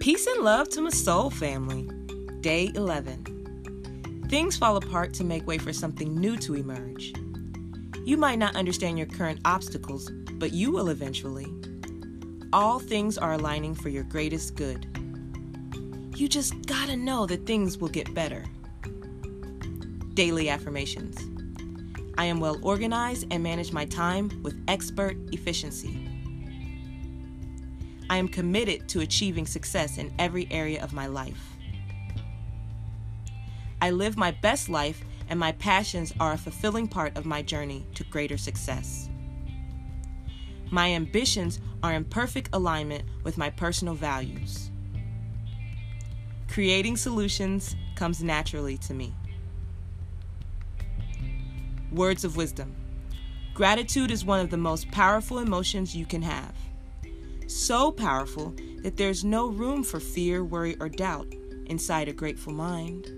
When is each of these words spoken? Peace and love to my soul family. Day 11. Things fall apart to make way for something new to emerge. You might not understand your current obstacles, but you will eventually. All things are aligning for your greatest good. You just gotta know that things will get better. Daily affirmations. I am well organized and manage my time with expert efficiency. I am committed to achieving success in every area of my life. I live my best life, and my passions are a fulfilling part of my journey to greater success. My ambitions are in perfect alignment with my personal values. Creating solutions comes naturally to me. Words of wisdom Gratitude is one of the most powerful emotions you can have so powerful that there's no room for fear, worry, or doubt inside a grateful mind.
Peace 0.00 0.26
and 0.26 0.42
love 0.42 0.66
to 0.70 0.80
my 0.80 0.88
soul 0.88 1.28
family. 1.28 1.86
Day 2.40 2.72
11. 2.74 4.24
Things 4.30 4.56
fall 4.56 4.78
apart 4.78 5.12
to 5.12 5.24
make 5.24 5.46
way 5.46 5.58
for 5.58 5.74
something 5.74 6.18
new 6.18 6.38
to 6.38 6.54
emerge. 6.54 7.12
You 8.06 8.16
might 8.16 8.38
not 8.38 8.56
understand 8.56 8.96
your 8.96 9.08
current 9.08 9.40
obstacles, 9.44 10.10
but 10.36 10.54
you 10.54 10.72
will 10.72 10.88
eventually. 10.88 11.52
All 12.50 12.78
things 12.78 13.18
are 13.18 13.34
aligning 13.34 13.74
for 13.74 13.90
your 13.90 14.04
greatest 14.04 14.54
good. 14.54 14.86
You 16.16 16.28
just 16.28 16.54
gotta 16.64 16.96
know 16.96 17.26
that 17.26 17.44
things 17.44 17.76
will 17.76 17.90
get 17.90 18.14
better. 18.14 18.46
Daily 20.14 20.48
affirmations. 20.48 21.18
I 22.16 22.24
am 22.24 22.40
well 22.40 22.58
organized 22.62 23.26
and 23.30 23.42
manage 23.42 23.70
my 23.70 23.84
time 23.84 24.30
with 24.42 24.58
expert 24.66 25.18
efficiency. 25.30 26.08
I 28.10 28.16
am 28.16 28.26
committed 28.26 28.88
to 28.88 29.00
achieving 29.00 29.46
success 29.46 29.96
in 29.96 30.12
every 30.18 30.48
area 30.50 30.82
of 30.82 30.92
my 30.92 31.06
life. 31.06 31.40
I 33.80 33.92
live 33.92 34.16
my 34.16 34.32
best 34.32 34.68
life, 34.68 35.04
and 35.28 35.38
my 35.38 35.52
passions 35.52 36.12
are 36.18 36.32
a 36.32 36.36
fulfilling 36.36 36.88
part 36.88 37.16
of 37.16 37.24
my 37.24 37.40
journey 37.40 37.86
to 37.94 38.02
greater 38.02 38.36
success. 38.36 39.08
My 40.72 40.90
ambitions 40.90 41.60
are 41.84 41.92
in 41.92 42.04
perfect 42.04 42.48
alignment 42.52 43.04
with 43.22 43.38
my 43.38 43.48
personal 43.48 43.94
values. 43.94 44.72
Creating 46.48 46.96
solutions 46.96 47.76
comes 47.94 48.24
naturally 48.24 48.76
to 48.78 48.92
me. 48.92 49.14
Words 51.92 52.24
of 52.24 52.36
wisdom 52.36 52.74
Gratitude 53.54 54.10
is 54.10 54.24
one 54.24 54.40
of 54.40 54.50
the 54.50 54.56
most 54.56 54.90
powerful 54.90 55.38
emotions 55.38 55.94
you 55.94 56.06
can 56.06 56.22
have 56.22 56.54
so 57.50 57.90
powerful 57.90 58.54
that 58.82 58.96
there's 58.96 59.24
no 59.24 59.48
room 59.48 59.82
for 59.82 60.00
fear, 60.00 60.44
worry, 60.44 60.76
or 60.80 60.88
doubt 60.88 61.34
inside 61.66 62.08
a 62.08 62.12
grateful 62.12 62.52
mind. 62.52 63.12